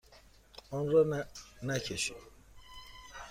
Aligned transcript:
آن 0.71 0.89
را 0.91 1.23
نکشید. 1.63 2.13